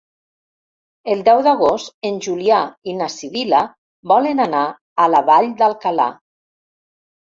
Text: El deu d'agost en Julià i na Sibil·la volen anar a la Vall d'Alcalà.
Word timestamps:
El 1.15 1.19
deu 1.27 1.41
d'agost 1.47 1.93
en 2.09 2.17
Julià 2.27 2.61
i 2.93 2.97
na 3.01 3.11
Sibil·la 3.17 3.61
volen 4.13 4.43
anar 4.49 4.65
a 5.05 5.07
la 5.17 5.23
Vall 5.29 5.51
d'Alcalà. 5.61 6.09